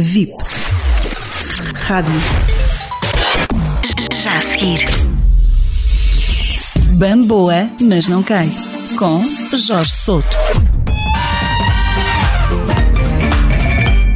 [0.00, 0.32] VIP.
[1.74, 2.14] Rádio.
[4.14, 4.86] Já a seguir.
[6.92, 8.48] Bamboa, mas não cai.
[8.96, 9.20] Com
[9.56, 10.28] Jorge Souto.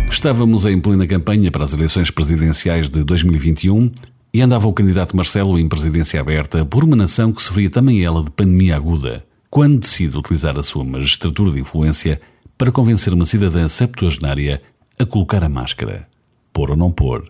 [0.09, 3.91] Estávamos em plena campanha para as eleições presidenciais de 2021
[4.33, 8.23] e andava o candidato Marcelo em presidência aberta por uma nação que sofria também ela
[8.23, 12.21] de pandemia aguda, quando decide utilizar a sua magistratura de influência
[12.57, 14.63] para convencer uma cidadã septuagenária
[15.03, 16.09] a colocar a máscara.
[16.53, 17.29] Pôr ou não pôr?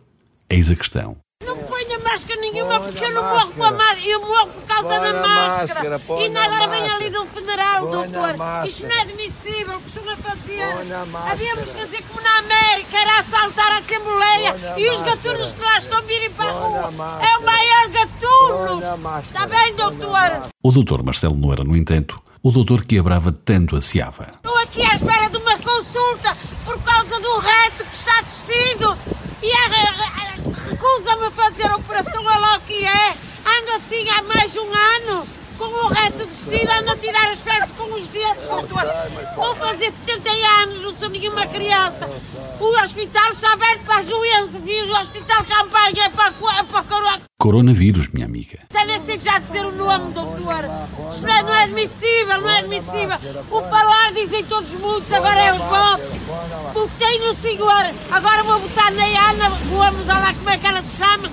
[0.49, 1.17] Eis a questão.
[1.45, 4.89] Não ponha máscara nenhuma porque eu não morro com a máscara, eu morro por causa
[4.89, 6.01] Põe da máscara.
[6.21, 8.35] e ainda agora vem ali de um federal, Põe doutor.
[8.67, 10.63] Isto não é admissível, o que estão a fazer.
[10.63, 11.31] A.
[11.33, 15.61] Havíamos de fazer como na América, era assaltar a Assembleia a e os gatunos que
[15.61, 16.93] lá estão virem para a rua.
[17.27, 19.19] É o maior gatuno.
[19.21, 20.49] Está bem, doutor?
[20.63, 24.29] O doutor Marcelo não era, no entanto, o doutor que a Brava tanto ansiava.
[24.37, 28.97] Estou aqui à espera de uma consulta por causa do reto que está descido
[29.43, 33.15] e a- a- a- recusa-me a fazer a operação, olha lá o que é.
[33.45, 35.27] Ando assim há mais de um ano,
[35.59, 38.85] com o reto descido, ando a tirar as fezes com os dedos, doutor.
[39.37, 40.31] Vou fazer 70
[40.63, 42.09] anos, não sou nenhuma criança.
[42.61, 46.83] O hospital está aberto para as doenças e o hospital campanha é para, é para
[46.85, 47.21] coroa.
[47.39, 48.61] Coronavírus, minha amiga.
[48.63, 50.65] Está nem sei já dizer o nome, doutor.
[51.11, 53.19] Isto não é, não é admissível, não é admissível.
[53.51, 56.19] O falar dizem todos muitos, agora é os votos.
[56.73, 59.51] Votei no senhor, agora vou votar na Ana
[60.13, 61.31] olha lá como é que ela se chama,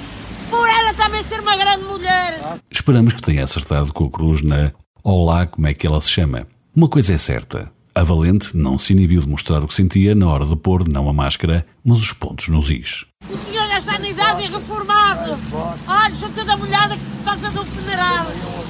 [0.50, 2.60] por ela também ser uma grande mulher.
[2.72, 4.72] Esperamos que tenha acertado com a cruz na
[5.04, 6.46] Olá, como é que ela se chama.
[6.76, 7.72] Uma coisa é certa.
[7.96, 11.10] A Valente não se inibiu de mostrar o que sentia na hora de pôr não
[11.10, 13.06] a máscara, mas os pontos nos is.
[13.30, 15.32] O senhor da sanidade é reformado.
[15.88, 18.26] Olha, sou toda molhada por causa do federal.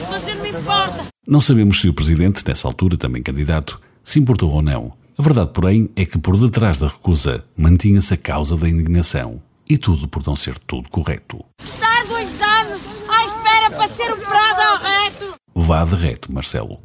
[0.09, 1.05] Mas não me importa.
[1.27, 4.93] Não sabemos se o presidente, nessa altura também candidato, se importou ou não.
[5.17, 9.41] A verdade, porém, é que por detrás da recusa mantinha-se a causa da indignação.
[9.71, 11.45] E tudo por não ser tudo correto.
[11.61, 15.35] Estar dois anos à espera para ser operado ao reto.
[15.53, 16.81] Vá de reto, Marcelo.